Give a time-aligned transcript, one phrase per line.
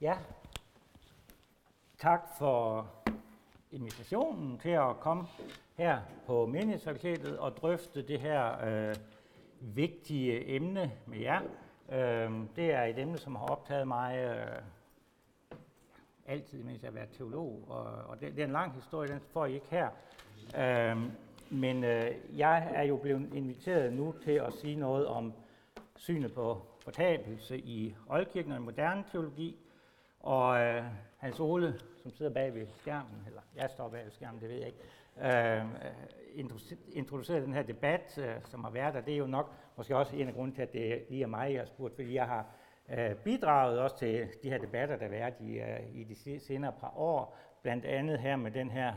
[0.00, 0.16] Ja,
[1.98, 2.86] tak for
[3.70, 5.26] invitationen til at komme
[5.74, 8.94] her på Menighedsfakultetet og drøfte det her øh,
[9.60, 11.40] vigtige emne med jer.
[11.92, 14.62] Øh, det er et emne, som har optaget mig øh,
[16.26, 19.20] altid, mens jeg har været teolog, og, og det, det er en lang historie, den
[19.32, 19.88] får I ikke her.
[20.58, 21.02] Øh,
[21.50, 25.32] men øh, jeg er jo blevet inviteret nu til at sige noget om
[25.94, 29.56] synet på fortabelse i oldkirken og i moderne teologi,
[30.26, 30.84] og øh,
[31.16, 34.56] Hans Ole, som sidder bag ved skærmen, eller jeg står bag ved skærmen, det ved
[34.56, 34.78] jeg ikke,
[35.22, 35.64] øh,
[36.92, 39.00] introducerede den her debat, øh, som har været der.
[39.00, 41.52] Det er jo nok måske også en af grunden til, at det lige er mig,
[41.52, 42.46] jeg har spurgt, fordi jeg har
[42.88, 46.72] øh, bidraget også til de her debatter, der har været i, øh, i de senere
[46.80, 48.92] par år, blandt andet her med den her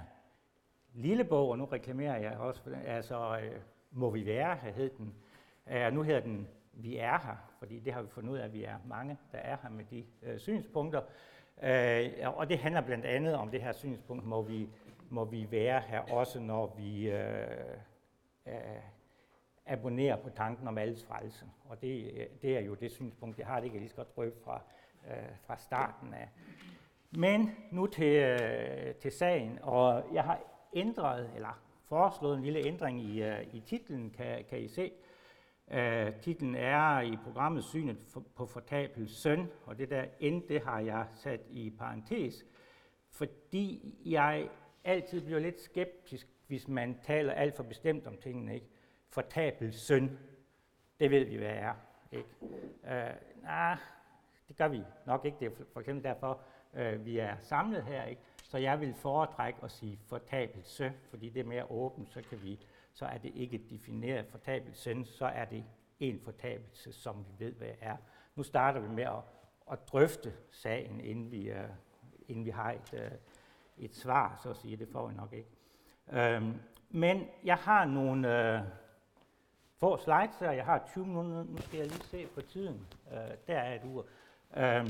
[0.93, 3.61] lille bog, og nu reklamerer jeg også for den, altså øh,
[3.91, 5.15] Må vi være, hed den.
[5.67, 6.47] Øh, nu hedder den
[6.81, 9.37] vi er her, fordi det har vi fundet ud af, at vi er mange, der
[9.37, 11.01] er her med de øh, synspunkter.
[11.63, 14.69] Øh, og det handler blandt andet om det her synspunkt, må vi,
[15.09, 17.47] må vi være her også, når vi øh,
[18.47, 18.53] øh,
[19.65, 21.45] abonnerer på tanken om alles frelse.
[21.65, 24.17] Og det, det er jo det synspunkt, jeg har, det kan jeg lige så godt
[24.17, 24.61] røbe fra,
[25.07, 26.29] øh, fra starten af.
[27.11, 30.39] Men nu til, øh, til sagen, og jeg har
[30.73, 34.91] ændret, eller foreslået en lille ændring i, øh, i titlen, kan, kan I se.
[35.73, 37.97] Uh, titlen er i programmet Synet
[38.35, 42.45] på fortabel søn, og det der end, det har jeg sat i parentes,
[43.11, 44.49] fordi jeg
[44.83, 48.53] altid bliver lidt skeptisk, hvis man taler alt for bestemt om tingene.
[48.55, 48.67] Ikke?
[49.09, 50.19] Fortabel søn,
[50.99, 51.73] det ved vi, hvad er.
[52.11, 52.29] Ikke?
[52.87, 53.77] Øh, uh, nej,
[54.47, 55.37] det gør vi nok ikke.
[55.39, 56.41] Det er for eksempel derfor,
[56.73, 58.03] uh, vi er samlet her.
[58.03, 58.21] Ikke?
[58.43, 62.43] Så jeg vil foretrække at sige fortabel søn, fordi det er mere åbent, så, kan
[62.43, 62.59] vi,
[62.99, 64.25] så er det ikke defineret
[64.73, 65.63] sende, så er det
[65.99, 67.97] en fortabelse, som vi ved, hvad er.
[68.35, 69.23] Nu starter vi med at,
[69.71, 71.57] at drøfte sagen, inden vi, uh,
[72.27, 73.17] inden vi har et, uh,
[73.77, 74.77] et svar, så at sige.
[74.77, 75.49] Det får vi nok ikke.
[76.07, 76.53] Uh,
[76.89, 78.67] men jeg har nogle uh,
[79.77, 80.51] få slides her.
[80.51, 81.43] Jeg har 20 minutter.
[81.43, 82.87] Nu skal jeg lige se på tiden.
[83.05, 83.17] Uh,
[83.47, 84.05] der er et ur.
[84.57, 84.89] Uh,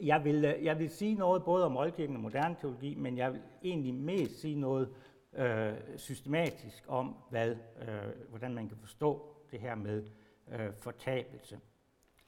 [0.00, 3.42] jeg vil, jeg vil sige noget både om oldkirken og moderne teologi, men jeg vil
[3.62, 4.94] egentlig mest sige noget
[5.38, 10.04] øh, systematisk om, hvad, øh, hvordan man kan forstå det her med
[10.52, 11.60] øh, fortabelse.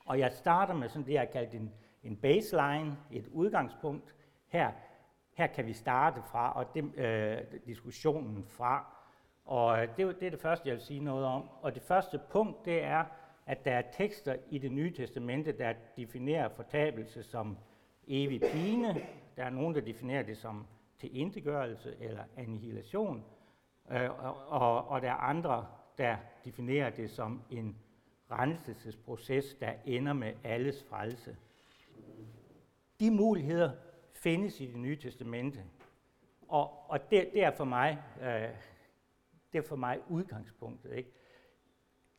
[0.07, 1.73] Og jeg starter med sådan det, jeg har kaldt en,
[2.03, 4.15] en baseline, et udgangspunkt.
[4.49, 4.73] Her,
[5.33, 8.97] her kan vi starte fra, og det, øh, diskussionen fra.
[9.45, 11.49] Og øh, det, det er det første, jeg vil sige noget om.
[11.63, 13.05] Og det første punkt, det er,
[13.47, 17.59] at der er tekster i det nye testamente, der definerer fortabelse som
[18.07, 19.01] evig pine.
[19.37, 20.67] Der er nogen, der definerer det som
[21.01, 23.25] til indgørelse eller annihilation.
[23.91, 25.67] Øh, og, og, og der er andre,
[25.99, 27.77] der definerer det som en
[28.31, 31.37] renselsesproces, der ender med alles frelse.
[33.01, 33.73] De muligheder
[34.13, 35.65] findes i det nye testamente.
[36.49, 38.49] Og, og det, det, er for mig, øh,
[39.53, 40.93] det er for mig udgangspunktet.
[40.97, 41.13] Ikke?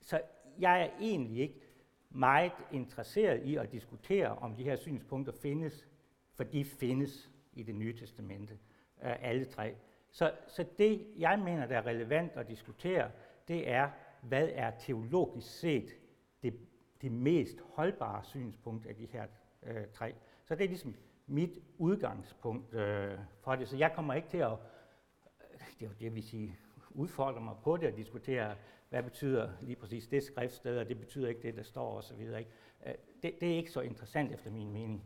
[0.02, 0.22] Så
[0.59, 1.62] jeg er egentlig ikke
[2.09, 5.88] meget interesseret i at diskutere, om de her synspunkter findes,
[6.34, 8.71] for de findes i det nye testamente, øh,
[9.02, 9.76] alle tre.
[10.12, 13.12] Så, så det, jeg mener, der er relevant at diskutere,
[13.48, 13.90] det er,
[14.22, 15.96] hvad er teologisk set
[16.44, 16.60] det,
[17.02, 19.28] det mest holdbare synspunkt af de her
[19.64, 20.14] øh, tre.
[20.46, 20.96] Så det er ligesom
[21.28, 23.68] mit udgangspunkt øh, for det.
[23.68, 26.52] Så jeg kommer ikke til at, øh, det er jo det, vi siger,
[26.90, 28.56] udfordre mig på det og diskutere,
[28.90, 32.20] hvad betyder lige præcis det skriftsted, og det betyder ikke det, der står osv.
[32.20, 32.48] Ikke?
[32.86, 35.04] Øh, det, det er ikke så interessant efter min mening.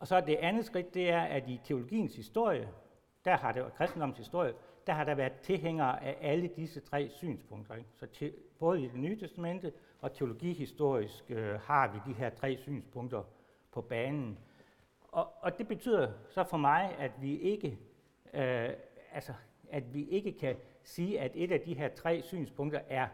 [0.00, 2.68] Og så det andet skridt, det er, at i teologiens historie,
[3.24, 4.54] der har det, og kristendommens historie,
[4.86, 7.74] der har der været tilhængere af alle disse tre synspunkter.
[7.74, 7.88] Ikke?
[7.94, 12.56] Så te, både i det nye testamente og teologihistorisk øh, har vi de her tre
[12.56, 13.22] synspunkter
[13.72, 14.38] på banen.
[15.02, 17.78] Og, og det betyder så for mig, at vi ikke,
[18.34, 18.70] øh,
[19.12, 19.32] altså
[19.70, 23.08] at vi ikke kan sige, at et af de her tre synspunkter er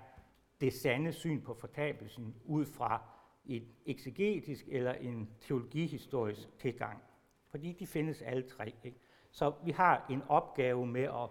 [0.61, 3.03] det sande syn på fortabelsen ud fra
[3.47, 7.03] en eksegetisk eller en teologihistorisk tilgang.
[7.49, 8.75] Fordi de findes alle tre.
[8.85, 8.99] Ikke?
[9.31, 11.29] Så vi har en opgave med at,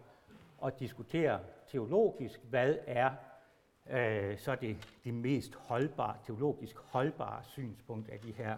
[0.66, 3.12] at diskutere teologisk, hvad er
[3.90, 8.58] øh, så det, det mest holdbare, teologisk holdbare synspunkt af de her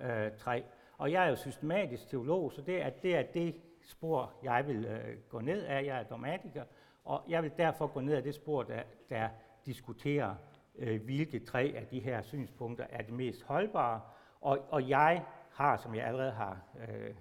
[0.00, 0.64] øh, tre.
[0.98, 4.84] Og jeg er jo systematisk teolog, så det er det, er det spor, jeg vil
[4.84, 5.84] øh, gå ned af.
[5.84, 6.64] Jeg er dogmatiker,
[7.04, 9.28] og jeg vil derfor gå ned af det spor, der, der
[9.66, 10.34] diskuterer,
[10.80, 14.00] øh, hvilke tre af de her synspunkter er det mest holdbare.
[14.40, 17.14] Og, og jeg har, som jeg allerede har øh,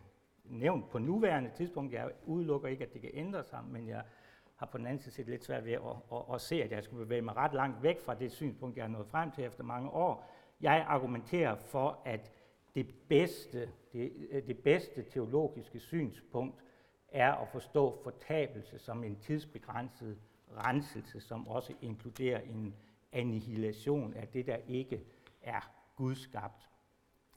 [0.45, 4.01] nævnt på nuværende tidspunkt, jeg udelukker ikke, at det kan ændre sig, men jeg
[4.55, 6.71] har på den anden side set lidt svært ved at, at, at, at se, at
[6.71, 9.43] jeg skulle bevæge mig ret langt væk fra det synspunkt, jeg er nået frem til
[9.43, 10.29] efter mange år.
[10.61, 12.31] Jeg argumenterer for, at
[12.75, 16.63] det bedste, det, øh, det bedste teologiske synspunkt
[17.11, 20.17] er at forstå fortabelse som en tidsbegrænset
[20.57, 22.75] renselse, som også inkluderer en
[23.11, 25.01] annihilation af det, der ikke
[25.41, 26.69] er gudskabt.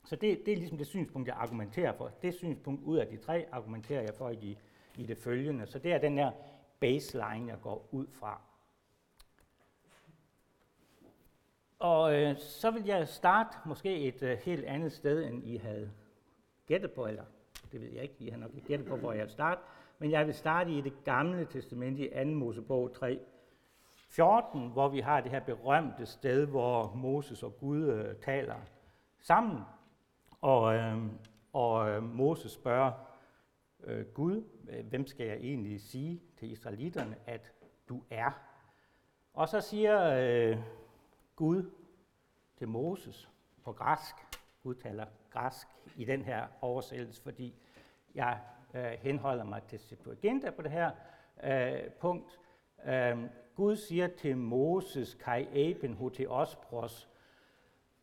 [0.05, 2.09] Så det, det er ligesom det synspunkt, jeg argumenterer for.
[2.23, 4.57] Det synspunkt ud af de tre argumenterer jeg for i, de,
[4.97, 5.67] i det følgende.
[5.67, 6.31] Så det er den her
[6.81, 8.41] baseline, jeg går ud fra.
[11.79, 15.91] Og øh, så vil jeg starte måske et øh, helt andet sted, end I havde
[16.67, 17.25] gættet på, eller
[17.73, 19.61] det ved jeg ikke, I har nok ikke gættet på, hvor jeg vil starte,
[19.99, 22.25] men jeg vil starte i det gamle testament i 2.
[22.25, 23.21] Mosebog 3,
[24.13, 28.57] 14, hvor vi har det her berømte sted, hvor Moses og Gud øh, taler
[29.21, 29.63] sammen.
[30.41, 30.99] Og, øh,
[31.53, 32.93] og øh, Moses spørger
[33.85, 37.53] øh, Gud, øh, hvem skal jeg egentlig sige til israelitterne, at
[37.89, 38.31] du er?
[39.35, 40.59] Og så siger øh,
[41.37, 41.71] Gud
[42.57, 43.31] til Moses
[43.65, 44.15] på græsk,
[44.63, 45.67] Gud taler græsk
[45.97, 47.55] i den her oversættelse, fordi
[48.15, 48.41] jeg
[48.75, 50.91] øh, henholder mig til Septuaginta på det her
[51.45, 52.39] øh, punkt.
[52.85, 53.25] Øh,
[53.57, 57.09] Gud siger til Moses, kai eben hoteospros,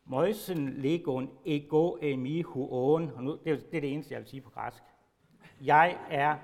[0.04, 4.28] Møjsen legon ego emi huon, og nu, det, er, det er det eneste, jeg vil
[4.28, 4.82] sige på græsk.
[5.60, 6.38] Jeg er,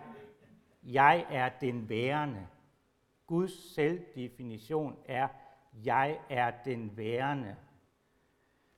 [0.83, 2.47] jeg er den værende.
[3.27, 5.29] Guds selvdefinition er,
[5.85, 7.57] jeg er den værende.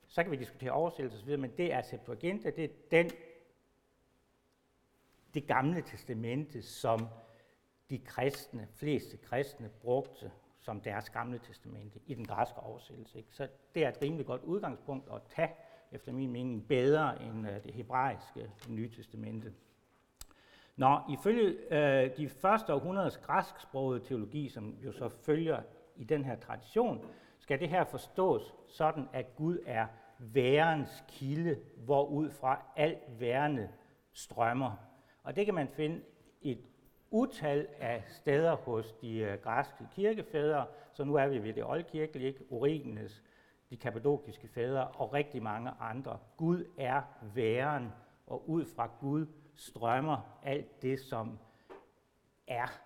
[0.07, 3.09] Så kan vi diskutere oversættelse osv., men det er Septuaginta, det er den,
[5.33, 7.07] det gamle testamente, som
[7.89, 13.17] de kristne, fleste kristne, brugte som deres gamle testamente i den græske oversættelse.
[13.17, 13.29] Ikke?
[13.31, 15.51] Så det er et rimelig godt udgangspunkt at tage,
[15.91, 19.53] efter min mening, bedre end uh, det hebraiske nye testamente.
[20.75, 25.61] Nå, ifølge uh, de første århundredes græsksprogede teologi, som jo så følger
[25.95, 27.05] i den her tradition,
[27.39, 29.87] skal det her forstås sådan, at Gud er
[30.19, 33.69] værens kilde, hvorud fra alt værende
[34.13, 34.71] strømmer.
[35.23, 36.01] Og det kan man finde
[36.41, 36.59] et
[37.11, 42.35] utal af steder hos de øh, græske kirkefædre, så nu er vi ved det oldkirkelige,
[42.51, 43.23] Origenes,
[43.69, 46.19] de kapadokiske fædre og rigtig mange andre.
[46.37, 47.01] Gud er
[47.33, 47.91] væren,
[48.27, 49.25] og ud fra Gud
[49.55, 51.39] strømmer alt det, som
[52.47, 52.81] er.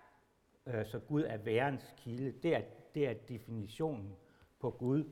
[0.66, 2.32] Øh, så Gud er værens kilde.
[2.32, 2.62] Det er,
[2.96, 4.16] det er definitionen
[4.60, 5.04] på Gud.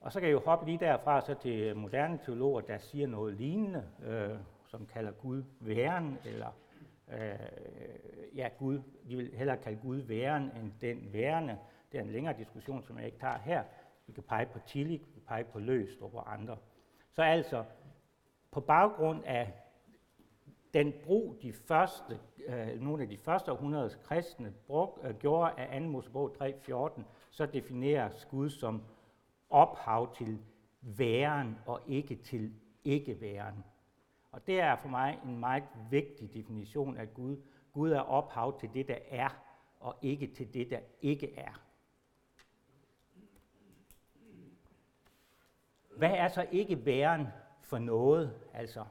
[0.00, 3.34] Og så kan jeg jo hoppe lige derfra så til moderne teologer, der siger noget
[3.34, 6.48] lignende, øh, som kalder Gud væren, eller
[7.12, 11.58] øh, ja, Gud, vi vil hellere kalde Gud væren end den værende.
[11.92, 13.64] Det er en længere diskussion, som jeg ikke tager her.
[14.06, 16.56] Vi kan pege på Tillich, vi kan pege på Løstrup og andre.
[17.12, 17.64] Så altså,
[18.50, 19.52] på baggrund af
[20.74, 25.80] den brug, de første, øh, nogle af de første århundredes kristne brug, øh, gjorde af
[25.80, 25.86] 2.
[25.86, 28.82] Mosebog 3.14, så defineres Gud som
[29.50, 30.38] ophav til
[30.80, 32.54] væren og ikke til
[32.84, 33.64] ikke-væren.
[34.32, 37.36] Og det er for mig en meget vigtig definition af Gud.
[37.72, 39.28] Gud er ophav til det, der er,
[39.80, 41.62] og ikke til det, der ikke er.
[45.96, 47.26] Hvad er så ikke væren
[47.62, 48.34] for noget?
[48.54, 48.84] Altså,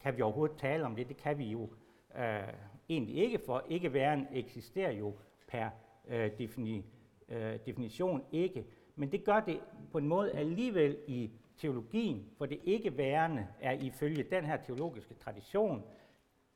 [0.00, 1.08] kan vi overhovedet tale om det?
[1.08, 1.68] Det kan vi jo
[2.16, 2.48] øh,
[2.88, 5.14] egentlig ikke, for ikke væren eksisterer jo
[5.48, 5.70] per
[6.08, 6.84] øh, defini,
[7.28, 8.66] øh, definition ikke.
[8.96, 9.60] Men det gør det
[9.92, 15.14] på en måde alligevel i teologien, for det ikke værende er ifølge den her teologiske
[15.14, 15.84] tradition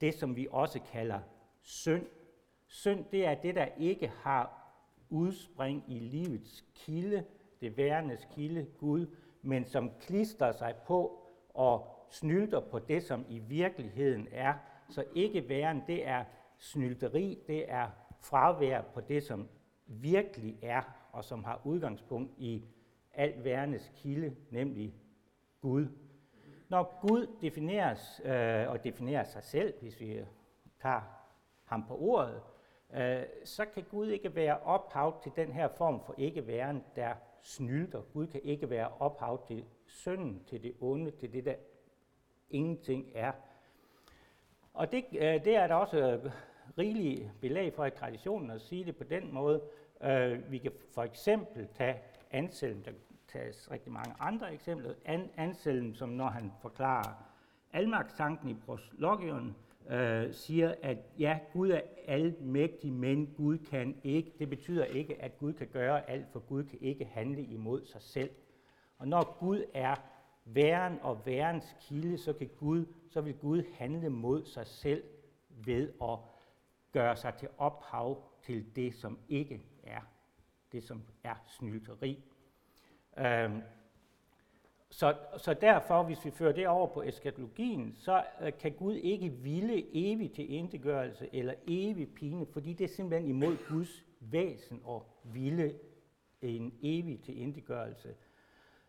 [0.00, 1.20] det, som vi også kalder
[1.60, 2.06] synd.
[2.66, 4.74] Synd, det er det, der ikke har
[5.10, 7.24] udspring i livets kilde,
[7.60, 9.06] det værendes kilde, Gud,
[9.42, 11.22] men som klister sig på
[11.54, 14.54] og snylter på det, som i virkeligheden er.
[14.88, 16.24] Så ikke væren, det er
[16.58, 17.88] snylteri, det er
[18.20, 19.48] fravær på det, som
[19.86, 20.82] virkelig er,
[21.12, 22.64] og som har udgangspunkt i
[23.14, 24.94] alt værendes kilde, nemlig
[25.60, 25.86] Gud.
[26.68, 30.20] Når Gud defineres øh, og definerer sig selv, hvis vi
[30.82, 31.00] tager
[31.64, 32.42] ham på ordet,
[32.94, 38.02] øh, så kan Gud ikke være ophav til den her form for ikke-væren, der snylder.
[38.12, 41.54] Gud kan ikke være ophav til synden, til det onde, til det, der
[42.50, 43.32] ingenting er.
[44.74, 46.20] Og det, øh, det er der også
[46.78, 49.62] rigelige belæg for i traditionen at sige det på den måde.
[50.02, 52.00] Øh, vi kan for eksempel tage
[52.32, 52.92] Anselm, der
[53.28, 54.94] tages rigtig mange andre eksempler.
[55.04, 57.32] An, Anselm, som når han forklarer
[57.72, 59.56] almagtstanken i proslogion,
[59.90, 64.32] øh, siger, at ja, Gud er almægtig, men Gud kan ikke.
[64.38, 68.02] Det betyder ikke, at Gud kan gøre alt, for Gud kan ikke handle imod sig
[68.02, 68.30] selv.
[68.98, 69.94] Og når Gud er
[70.44, 75.04] væren og værens kilde, så, kan Gud, så vil Gud handle mod sig selv
[75.48, 76.18] ved at
[76.92, 80.00] gøre sig til ophav til det, som ikke er
[80.72, 82.24] det, som er snylteri.
[83.18, 83.62] Øhm,
[84.90, 89.28] så, så derfor, hvis vi fører det over på eskatologien, så øh, kan Gud ikke
[89.28, 90.54] ville evig til
[91.32, 95.74] eller evig pine, fordi det er simpelthen imod Guds væsen at ville
[96.42, 97.20] en evig
[97.96, 98.14] til.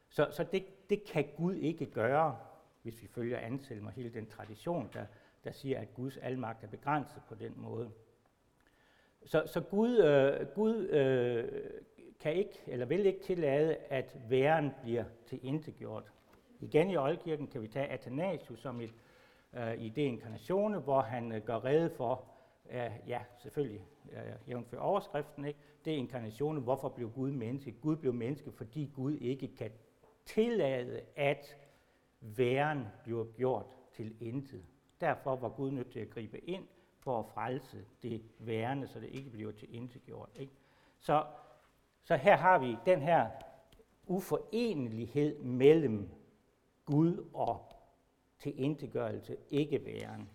[0.09, 2.37] Så, så det, det kan Gud ikke gøre,
[2.81, 5.05] hvis vi følger Anselm og hele den tradition, der,
[5.43, 7.91] der siger, at Guds almagt er begrænset på den måde.
[9.25, 11.61] Så, så Gud, øh, Gud øh,
[12.19, 16.11] kan ikke, eller vil ikke tillade, at væren bliver til indegjort.
[16.59, 18.93] Igen i Oldkirken kan vi tage Athanasius som et
[19.53, 22.25] øh, i det inkarnation, hvor han øh, gør rede for,
[22.71, 25.59] øh, ja, selvfølgelig, øh, jævnfør overskriften, ikke?
[25.85, 27.71] det er inkarnationen, hvorfor blev Gud menneske?
[27.71, 29.71] Gud blev menneske, fordi Gud ikke kan
[30.25, 31.57] tillade, at
[32.21, 34.63] væren bliver gjort til intet.
[35.01, 36.63] Derfor var Gud nødt til at gribe ind
[37.03, 40.29] for at frelse det værende, så det ikke bliver til indtilgjort.
[40.35, 40.53] Ikke?
[40.99, 41.23] Så
[42.03, 43.29] så her har vi den her
[44.07, 46.09] uforenelighed mellem
[46.85, 47.69] Gud og
[48.39, 50.29] til ikke væren.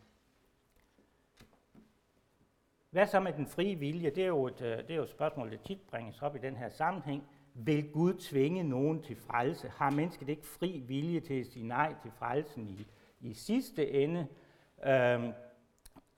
[2.91, 4.11] Hvad så med den frie vilje?
[4.11, 6.39] Det er, jo et, øh, det er jo et spørgsmål, der tit bringes op i
[6.39, 7.29] den her sammenhæng.
[7.55, 9.69] Vil Gud tvinge nogen til frelse?
[9.69, 12.87] Har mennesket ikke fri vilje til at sige nej til frelsen i,
[13.21, 14.27] i sidste ende?
[14.87, 15.33] Øhm,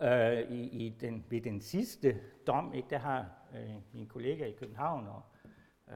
[0.03, 2.89] øh, i, i den, ved den sidste dom, ikke?
[2.91, 5.23] der har øh, min kollega i København og
[5.89, 5.95] øh,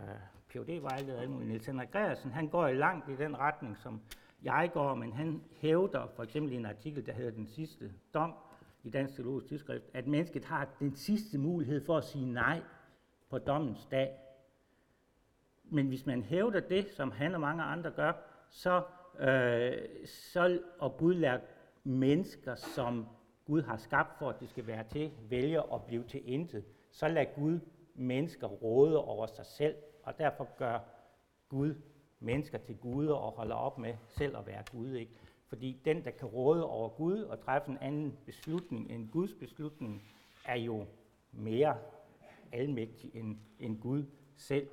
[0.49, 4.01] phd vejleder Niels Henrik Greersen, han går i langt i den retning, som
[4.43, 8.35] jeg går, men han hævder for eksempel i en artikel, der hedder Den sidste dom
[8.83, 12.63] i Dansk Teologisk Tidsskrift, at mennesket har den sidste mulighed for at sige nej
[13.31, 14.11] på dommens dag.
[15.65, 18.13] Men hvis man hævder det, som han og mange andre gør,
[18.51, 18.83] så,
[19.21, 21.41] øh, så og Gud lærer
[21.85, 23.07] mennesker, som
[23.47, 27.09] Gud har skabt for, at det skal være til, vælger at blive til intet, så
[27.09, 27.61] lad Gud
[27.95, 30.79] mennesker råde over sig selv, og derfor gør
[31.49, 31.75] Gud
[32.21, 34.95] mennesker til guder og holder op med selv at være Gud.
[34.95, 35.13] Ikke?
[35.49, 40.03] Fordi den, der kan råde over Gud og træffe en anden beslutning end Guds beslutning,
[40.45, 40.87] er jo
[41.33, 41.77] mere
[42.53, 44.05] almægtig end, end Gud
[44.37, 44.69] selv.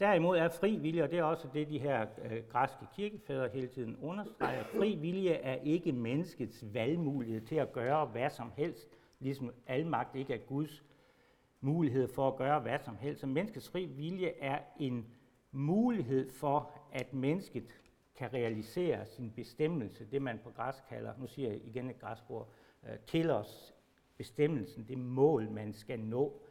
[0.00, 3.66] Derimod er fri vilje, og det er også det, de her øh, græske kirkefædre hele
[3.66, 8.88] tiden understreger, fri vilje er ikke menneskets valgmulighed til at gøre hvad som helst,
[9.18, 10.84] ligesom almagt ikke er Guds
[11.60, 13.20] mulighed for at gøre hvad som helst.
[13.20, 15.06] Så menneskets fri vilje er en
[15.50, 17.80] mulighed for, at mennesket
[18.14, 22.48] kan realisere sin bestemmelse, det man på græsk kalder, nu siger jeg igen et græsord,
[22.84, 23.74] øh, til os
[24.16, 26.42] bestemmelsen, det mål, man skal nå.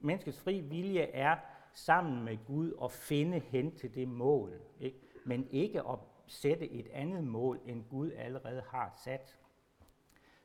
[0.00, 1.36] Menneskets fri vilje er
[1.76, 5.00] sammen med Gud og finde hen til det mål, ikke?
[5.24, 9.38] men ikke at sætte et andet mål, end Gud allerede har sat.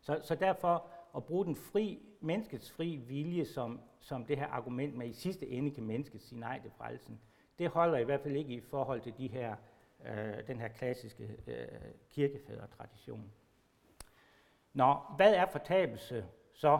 [0.01, 4.95] Så, så derfor at bruge den fri, menneskets fri vilje som, som det her argument
[4.95, 7.21] med, at i sidste ende kan mennesket sige nej til frelsen,
[7.59, 9.55] det holder i hvert fald ikke i forhold til de her,
[10.05, 11.67] øh, den her klassiske øh,
[12.09, 13.31] kirkefædre-tradition.
[14.73, 16.79] Nå, hvad er fortabelse så?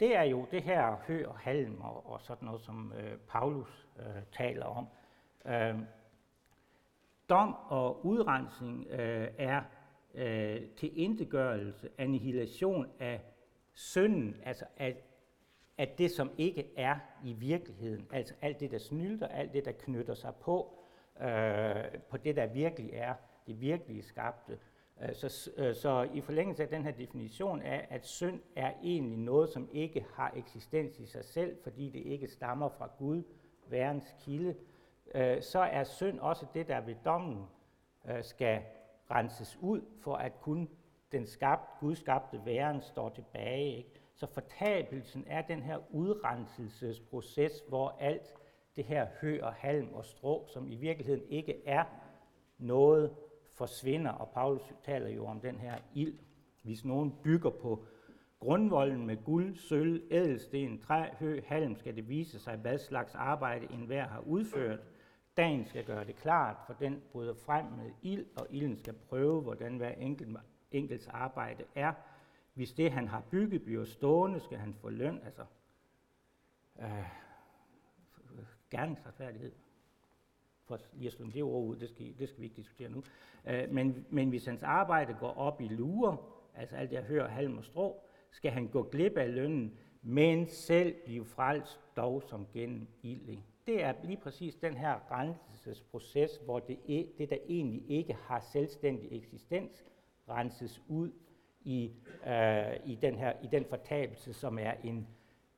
[0.00, 3.88] Det er jo det her hø og halm og, og sådan noget, som øh, Paulus
[3.98, 4.86] øh, taler om.
[5.46, 5.78] Øh,
[7.28, 9.62] dom og udrensning øh, er
[10.14, 13.20] øh, til indegørelse, annihilation af
[13.72, 14.96] synden, altså af,
[15.78, 18.06] af det, som ikke er i virkeligheden.
[18.12, 20.78] Altså alt det, der snylder, alt det, der knytter sig på,
[21.20, 23.14] øh, på det, der virkelig er,
[23.46, 24.58] det virkelige skabte.
[25.02, 29.18] Øh, så, øh, så i forlængelse af den her definition af, at synd er egentlig
[29.18, 33.22] noget, som ikke har eksistens i sig selv, fordi det ikke stammer fra Gud,
[33.66, 34.54] værens kilde,
[35.14, 37.46] øh, så er synd også det, der ved dommen
[38.22, 38.62] skal
[39.10, 40.68] renses ud, for at kun
[41.12, 43.76] den skabt, Gud skabte væren står tilbage.
[43.76, 43.90] Ikke?
[44.14, 48.34] Så fortabelsen er den her udrenselsesproces, hvor alt
[48.76, 51.84] det her hø og halm og strå, som i virkeligheden ikke er
[52.58, 53.16] noget,
[53.60, 54.10] forsvinder.
[54.10, 56.18] Og Paulus taler jo om den her ild.
[56.62, 57.84] Hvis nogen bygger på
[58.38, 63.72] grundvolden med guld, sølv, ædelsten, træ, hø, halm, skal det vise sig, hvad slags arbejde
[63.72, 64.80] enhver har udført.
[65.36, 69.42] Dagen skal gøre det klart, for den bryder frem med ild, og ilden skal prøve,
[69.42, 70.36] hvordan hver enkelt,
[70.70, 71.92] enkelts arbejde er.
[72.54, 75.44] Hvis det, han har bygget, bliver stående, skal han få løn, altså
[76.80, 77.04] øh,
[78.70, 79.52] gerningsretfærdighed.
[80.70, 83.02] For lige at slå det ord ud, det skal, det skal vi ikke diskutere nu.
[83.48, 86.16] Øh, men, men hvis hans arbejde går op i lurer,
[86.54, 90.46] altså alt det, jeg hører, halm og strå, skal han gå glip af lønnen, men
[90.46, 93.44] selv blive frelst dog som gennem ilden.
[93.66, 98.40] det er lige præcis den her renselsesproces, hvor det, e- det, der egentlig ikke har
[98.52, 99.84] selvstændig eksistens,
[100.28, 101.10] renses ud
[101.60, 101.90] i,
[102.26, 105.08] øh, i, den her, i den fortabelse, som er en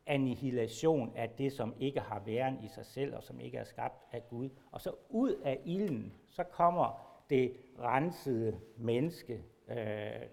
[0.07, 4.03] annihilation af det, som ikke har væren i sig selv, og som ikke er skabt
[4.13, 4.49] af Gud.
[4.71, 10.29] Og så ud af ilden, så kommer det rensede menneske, øh,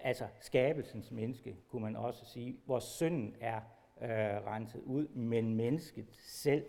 [0.00, 3.60] altså skabelsens menneske, kunne man også sige, hvor synden er
[4.02, 6.64] øh, renset ud, men mennesket selv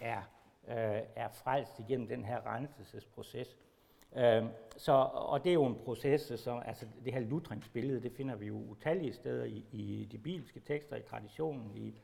[0.00, 0.22] er,
[0.68, 3.56] øh, er frelst igennem den her renselsesproces.
[4.16, 4.44] Øh,
[4.76, 8.46] så, og det er jo en proces, som, altså det her lutringsbillede, det finder vi
[8.46, 12.00] jo utallige steder i, i de bibelske tekster, i traditionen, i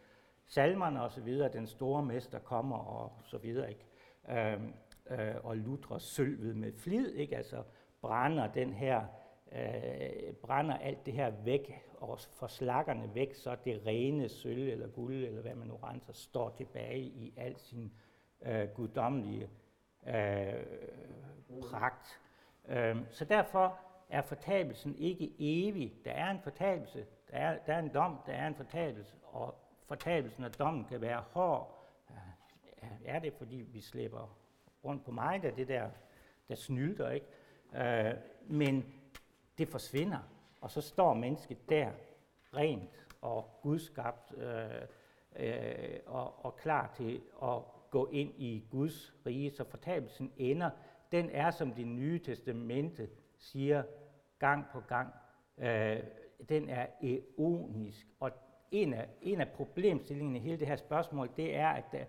[0.47, 3.87] salmerne osv., den store mester kommer og så videre, ikke?
[4.31, 4.61] Øh,
[5.11, 7.37] øh, og lutrer sølvet med flid, ikke?
[7.37, 7.63] altså
[8.01, 9.05] brænder den her,
[9.53, 14.89] øh, brænder alt det her væk, og får slakkerne væk, så det rene sølv eller
[14.89, 17.93] guld, eller hvad man nu renser, står tilbage i al sin
[18.47, 19.49] øh, guddommelige
[20.07, 20.55] øh,
[21.71, 22.21] pragt.
[22.69, 23.79] Øh, så derfor
[24.09, 25.95] er fortabelsen ikke evig.
[26.05, 29.55] Der er en fortabelse, der er, der er en dom, der er en fortabelse, og
[29.89, 31.77] fortabelsen af dommen kan være hård.
[33.05, 34.37] Er det, fordi vi slipper
[34.85, 35.91] rundt på mig, der det der,
[36.49, 37.27] der snylder, ikke?
[37.75, 38.15] Øh,
[38.47, 38.95] men
[39.59, 40.19] det forsvinder,
[40.61, 41.91] og så står mennesket der,
[42.57, 44.83] rent og gudskabt, øh,
[45.37, 50.71] øh, og, og klar til at gå ind i Guds rige, så fortabelsen ender.
[51.13, 53.83] Den er, som det nye testamente siger
[54.39, 55.15] gang på gang,
[55.59, 55.97] øh,
[56.49, 58.07] den er eonisk.
[58.21, 58.31] Og
[58.71, 62.05] en af, en af problemstillingerne i hele det her spørgsmål, det er, at der,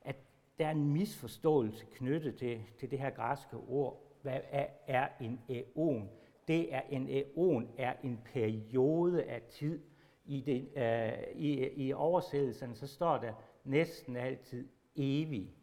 [0.00, 0.16] at
[0.58, 4.02] der er en misforståelse knyttet til, til det her græske ord.
[4.22, 6.10] Hvad er, er en eon?
[6.48, 9.82] Det er en eon er en periode af tid.
[10.24, 13.32] I, det, øh, i, I oversættelserne så står der
[13.64, 15.54] næsten altid evig.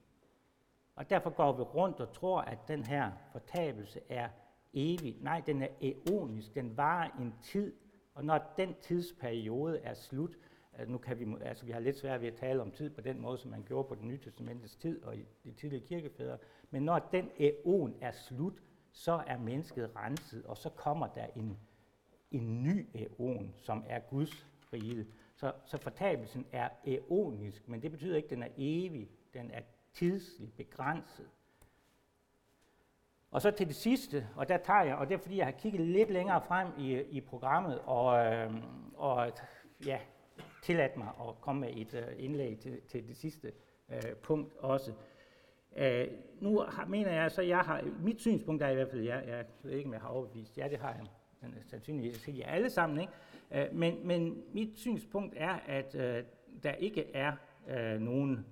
[1.00, 4.30] Og derfor går vi rundt og tror, at den her fortabelse er
[4.74, 5.18] evig.
[5.22, 6.56] Nej, den er eonisk.
[6.56, 7.74] Den varer en tid,
[8.16, 10.38] og når den tidsperiode er slut,
[10.80, 13.02] øh, nu kan vi, altså vi har lidt svært ved at tale om tid på
[13.02, 16.38] den måde, som man gjorde på den nye testamentets tid og i de tidlige kirkefædre,
[16.70, 21.58] men når den æon er slut, så er mennesket renset, og så kommer der en,
[22.32, 25.08] en ny æon, som er Guds rige.
[25.36, 29.10] Så, så fortabelsen er æonisk, men det betyder ikke, at den er evig.
[29.34, 29.62] Den er
[29.94, 31.30] tidslig begrænset.
[33.32, 35.52] Og så til det sidste, og der tager jeg, og det er fordi, jeg har
[35.52, 38.54] kigget lidt længere frem i, i programmet, og, øh,
[38.94, 39.32] og
[39.86, 40.00] ja,
[40.62, 43.52] tilladt mig at komme med et øh, indlæg til, til det sidste
[43.90, 44.94] øh, punkt også.
[45.78, 46.08] Øh,
[46.42, 49.46] nu har, mener jeg så, jeg har, mit synspunkt er i hvert fald, jeg, jeg
[49.64, 51.06] ved ikke, om jeg har overbevist ja, det har jeg,
[51.42, 53.14] men øh, sandsynligvis ikke alle sammen, ikke?
[53.52, 56.24] Øh, men, men mit synspunkt er, at øh,
[56.64, 57.34] der ikke er
[57.70, 58.46] øh, nogen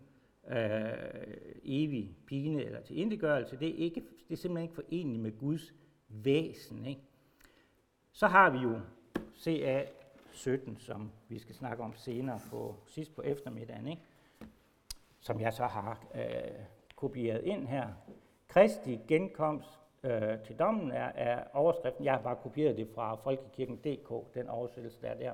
[0.50, 3.60] øh, evig pine eller til indegørelse.
[3.60, 5.74] Det er, ikke, det er simpelthen ikke forenligt med Guds
[6.08, 6.86] væsen.
[6.86, 7.02] Ikke?
[8.12, 8.80] Så har vi jo
[9.38, 9.86] CA
[10.32, 14.02] 17, som vi skal snakke om senere på sidst på eftermiddagen, ikke?
[15.20, 17.88] som jeg så har øh, kopieret ind her.
[18.48, 22.06] Kristi genkomst øh, til dommen er, er overskriften.
[22.06, 25.34] Jeg har bare kopieret det fra Folkekirken.dk, den oversættelse, der er der.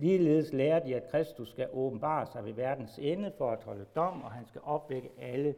[0.00, 4.22] Ligeledes lærer de, at Kristus skal åbenbare sig ved verdens ende for at holde dom,
[4.22, 5.54] og han skal opvække alle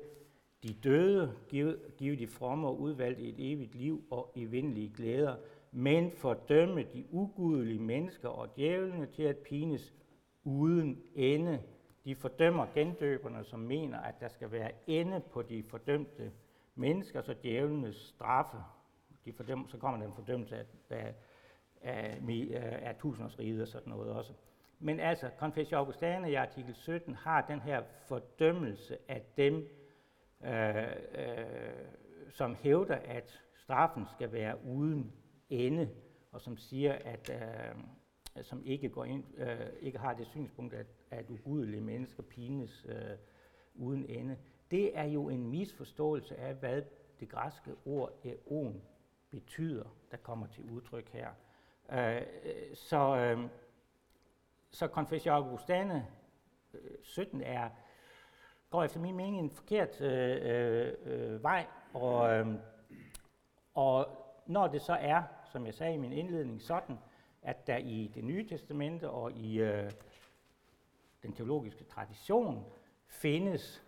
[0.63, 5.37] de døde, give, give de fromme og udvalgte et evigt liv og evindelige glæder,
[5.73, 9.95] men fordømme de ugudelige mennesker og djævlene til at pines
[10.45, 11.63] uden ende.
[12.05, 16.33] De fordømmer gendøberne, som mener, at der skal være ende på de fordømte
[16.75, 18.57] mennesker, så djævlenes straffe,
[19.25, 21.15] de fordømmer, så kommer den fordømmelse at af,
[21.81, 24.33] af, øh, af tusindårsriget og sådan noget også.
[24.79, 29.69] Men altså, Confessio Augustana i artikel 17 har den her fordømmelse af dem,
[30.45, 30.77] øh,
[31.15, 31.45] øh,
[32.31, 35.13] som hævder, at straffen skal være uden
[35.51, 35.91] ende,
[36.33, 37.75] og som siger, at øh,
[38.43, 43.17] som ikke går ind, øh, ikke har det synspunkt, at, at ugudelige mennesker pines øh,
[43.75, 44.37] uden ende.
[44.71, 46.83] Det er jo en misforståelse af, hvad
[47.21, 48.83] det græske ord eon
[49.31, 51.31] betyder, der kommer til udtryk her.
[51.93, 52.23] Øh,
[52.75, 53.51] så, øhm, øh,
[54.71, 56.07] så Confessio Augustane
[56.75, 57.69] øh, 17 er,
[58.71, 62.47] går efter min mening en forkert øh, øh, øh vej, og, øh,
[63.75, 64.07] og
[64.47, 65.23] når det så er,
[65.53, 66.99] som jeg sagde i min indledning, sådan,
[67.43, 69.91] at der i det nye testamente og i øh,
[71.23, 72.65] den teologiske tradition
[73.07, 73.85] findes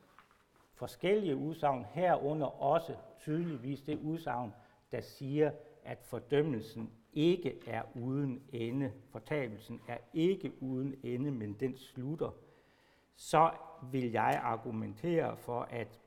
[0.74, 4.54] forskellige udsagn, herunder også tydeligvis det udsagn,
[4.92, 5.50] der siger,
[5.84, 12.30] at fordømmelsen ikke er uden ende, fortabelsen er ikke uden ende, men den slutter,
[13.16, 13.50] så
[13.90, 16.00] vil jeg argumentere for, at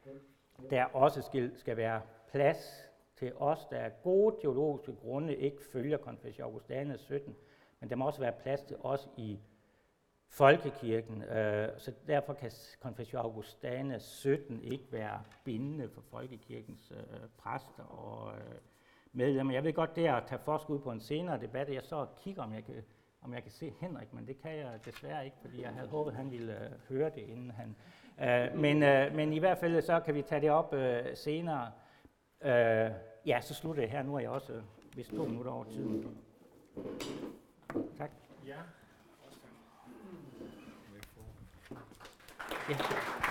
[0.70, 5.98] der også skal, skal være plads til os, der er gode teologiske grunde ikke følger
[5.98, 7.36] Confessio Augustanus 17,
[7.80, 9.40] men der må også være plads til os i
[10.28, 17.84] folkekirken, øh, så derfor kan Confessio Augustana 17 ikke være bindende for folkekirkens øh, præster
[17.84, 18.56] og øh,
[19.16, 19.54] medlemmer.
[19.54, 22.44] Jeg ved godt, det er at tage forskud på en senere debat, jeg så kigger,
[22.44, 22.76] om jeg kan
[23.26, 26.14] om jeg kan se Henrik, men det kan jeg desværre ikke, fordi jeg havde håbet,
[26.14, 27.76] han ville øh, høre det, inden han...
[28.22, 31.72] Øh, men, øh, men i hvert fald så kan vi tage det op øh, senere.
[32.42, 32.92] Øh,
[33.26, 34.04] ja, så slutter jeg her.
[34.04, 34.62] Nu er jeg også øh,
[34.96, 36.18] vist to minutter over tiden.
[37.98, 38.12] Tak.
[38.48, 38.56] Ja.
[42.70, 43.25] Ja.